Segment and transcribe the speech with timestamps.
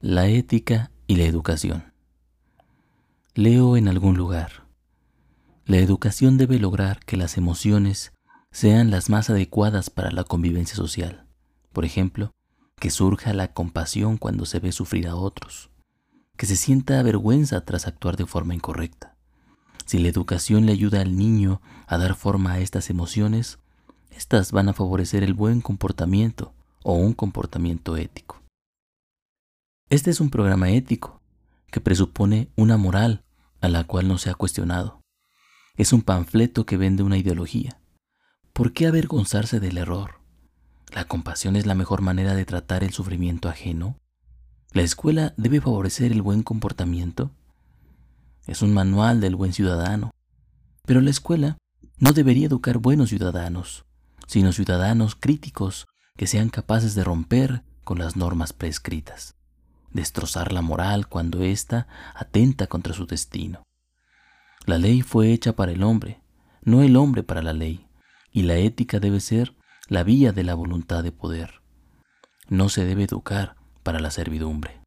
[0.00, 1.94] La ética y la educación.
[3.34, 4.66] Leo en algún lugar.
[5.64, 8.12] La educación debe lograr que las emociones
[8.52, 11.24] sean las más adecuadas para la convivencia social.
[11.72, 12.30] Por ejemplo,
[12.78, 15.70] que surja la compasión cuando se ve sufrir a otros,
[16.36, 19.16] que se sienta vergüenza tras actuar de forma incorrecta.
[19.86, 23.60] Si la educación le ayuda al niño a dar forma a estas emociones,
[24.10, 26.52] estas van a favorecer el buen comportamiento
[26.82, 28.25] o un comportamiento ético.
[29.88, 31.22] Este es un programa ético
[31.70, 33.22] que presupone una moral
[33.60, 35.00] a la cual no se ha cuestionado.
[35.76, 37.80] Es un panfleto que vende una ideología.
[38.52, 40.18] ¿Por qué avergonzarse del error?
[40.92, 43.96] ¿La compasión es la mejor manera de tratar el sufrimiento ajeno?
[44.72, 47.30] ¿La escuela debe favorecer el buen comportamiento?
[48.48, 50.10] Es un manual del buen ciudadano.
[50.84, 51.58] Pero la escuela
[51.98, 53.84] no debería educar buenos ciudadanos,
[54.26, 59.36] sino ciudadanos críticos que sean capaces de romper con las normas prescritas
[59.96, 63.64] destrozar la moral cuando ésta atenta contra su destino.
[64.64, 66.20] La ley fue hecha para el hombre,
[66.62, 67.88] no el hombre para la ley,
[68.30, 69.56] y la ética debe ser
[69.88, 71.62] la vía de la voluntad de poder.
[72.48, 74.85] No se debe educar para la servidumbre.